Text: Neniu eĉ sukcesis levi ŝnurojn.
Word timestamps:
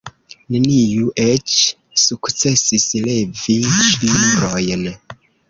Neniu 0.53 1.11
eĉ 1.25 1.57
sukcesis 2.05 2.89
levi 3.09 3.59
ŝnurojn. 3.83 4.91